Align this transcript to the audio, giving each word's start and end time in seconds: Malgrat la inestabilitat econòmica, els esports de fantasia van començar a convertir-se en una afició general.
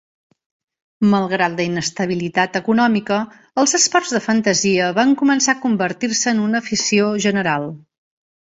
Malgrat 1.11 1.57
la 1.59 1.65
inestabilitat 1.67 2.57
econòmica, 2.61 3.19
els 3.65 3.77
esports 3.81 4.15
de 4.15 4.23
fantasia 4.29 4.89
van 5.01 5.15
començar 5.23 5.59
a 5.59 5.63
convertir-se 5.67 6.35
en 6.37 6.45
una 6.49 6.65
afició 6.67 7.13
general. 7.29 7.71